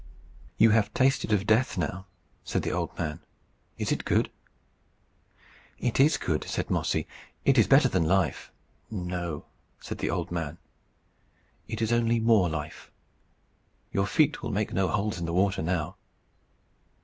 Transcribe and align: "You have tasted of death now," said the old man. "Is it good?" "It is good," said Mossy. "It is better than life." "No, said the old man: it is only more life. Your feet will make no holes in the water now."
"You 0.57 0.71
have 0.71 0.91
tasted 0.95 1.31
of 1.31 1.45
death 1.45 1.77
now," 1.77 2.07
said 2.43 2.63
the 2.63 2.71
old 2.71 2.97
man. 2.97 3.19
"Is 3.77 3.91
it 3.91 4.03
good?" 4.03 4.31
"It 5.77 5.99
is 5.99 6.17
good," 6.17 6.43
said 6.45 6.71
Mossy. 6.71 7.05
"It 7.45 7.55
is 7.59 7.67
better 7.67 7.87
than 7.87 8.05
life." 8.05 8.51
"No, 8.89 9.45
said 9.79 9.99
the 9.99 10.09
old 10.09 10.31
man: 10.31 10.57
it 11.67 11.83
is 11.83 11.93
only 11.93 12.19
more 12.19 12.49
life. 12.49 12.89
Your 13.91 14.07
feet 14.07 14.41
will 14.41 14.49
make 14.49 14.73
no 14.73 14.87
holes 14.87 15.19
in 15.19 15.25
the 15.27 15.33
water 15.33 15.61
now." 15.61 15.97